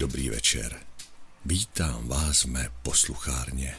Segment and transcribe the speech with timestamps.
[0.00, 0.80] dobrý večer.
[1.44, 3.76] Vítám vás v mé posluchárně.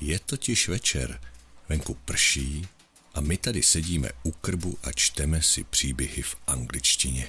[0.00, 1.20] Je totiž večer,
[1.68, 2.66] venku prší
[3.14, 7.28] a my tady sedíme u krbu a čteme si příběhy v angličtině.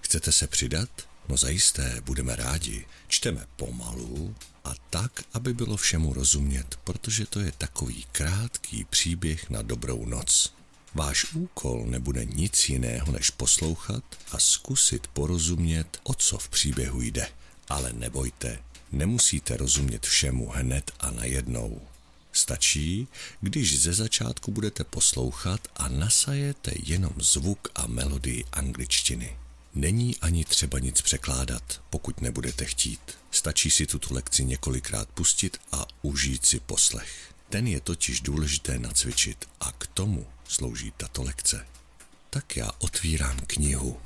[0.00, 0.90] Chcete se přidat?
[1.28, 2.86] No zajisté, budeme rádi.
[3.08, 4.34] Čteme pomalu
[4.64, 10.57] a tak, aby bylo všemu rozumět, protože to je takový krátký příběh na dobrou noc.
[10.98, 17.28] Váš úkol nebude nic jiného, než poslouchat a zkusit porozumět, o co v příběhu jde.
[17.68, 18.58] Ale nebojte,
[18.92, 21.80] nemusíte rozumět všemu hned a najednou.
[22.32, 23.08] Stačí,
[23.40, 29.36] když ze začátku budete poslouchat a nasajete jenom zvuk a melodii angličtiny.
[29.74, 33.00] Není ani třeba nic překládat, pokud nebudete chtít.
[33.30, 37.37] Stačí si tuto lekci několikrát pustit a užít si poslech.
[37.48, 41.66] Ten je totiž důležité nacvičit a k tomu slouží tato lekce.
[42.30, 44.00] Tak já otvírám knihu.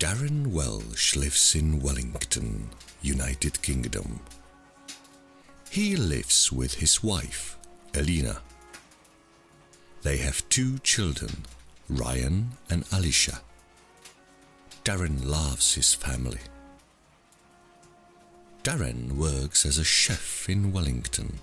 [0.00, 2.70] Darren Welsh lives in Wellington,
[3.02, 4.20] United Kingdom.
[5.70, 7.58] He lives with his wife,
[7.92, 8.42] Elena.
[10.02, 11.44] They have two children,
[11.88, 13.49] Ryan and Alicia.
[14.84, 16.40] Darren loves his family.
[18.62, 21.38] Darren works as a chef in Wellington.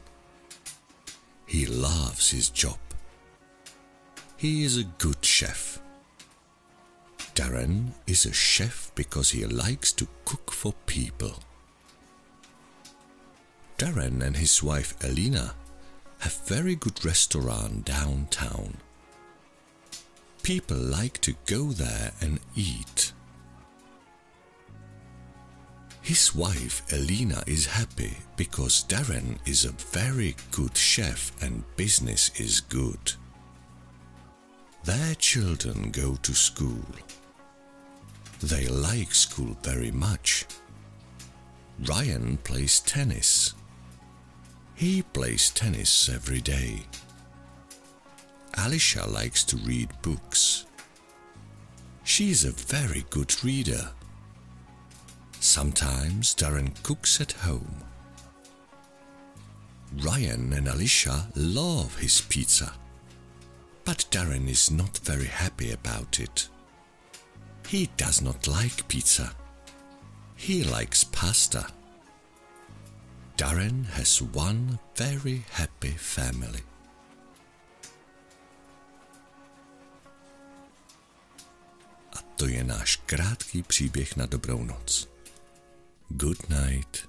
[1.46, 2.80] He loves his job.
[4.38, 5.80] He is a good chef.
[7.36, 11.36] Darren is a chef because he likes to cook for people.
[13.78, 15.54] Darren and his wife Elena
[16.20, 18.78] have very good restaurant downtown.
[20.42, 23.14] People like to go there and eat.
[26.02, 32.62] His wife Elena is happy because Darren is a very good chef and business is
[32.62, 33.14] good.
[34.84, 36.86] Their children go to school.
[38.40, 40.46] They like school very much.
[41.90, 43.54] Ryan plays tennis.
[44.76, 46.84] He plays tennis every day.
[48.58, 50.66] Alicia likes to read books.
[52.04, 53.90] She is a very good reader.
[55.48, 57.82] Sometimes Darren cooks at home.
[60.04, 62.74] Ryan and Alicia love his pizza,
[63.86, 66.50] but Darren is not very happy about it.
[67.66, 69.32] He does not like pizza.
[70.36, 71.66] He likes pasta.
[73.38, 76.62] Darren has one very happy family.
[82.14, 85.17] A to je náš krátký příběh na dobrou noc.
[86.16, 87.06] Good night.